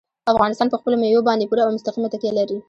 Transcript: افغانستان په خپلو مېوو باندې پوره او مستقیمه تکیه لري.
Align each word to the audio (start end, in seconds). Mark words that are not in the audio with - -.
افغانستان 0.31 0.67
په 0.69 0.77
خپلو 0.79 0.95
مېوو 1.01 1.27
باندې 1.27 1.47
پوره 1.49 1.61
او 1.63 1.73
مستقیمه 1.75 2.09
تکیه 2.13 2.33
لري. 2.39 2.57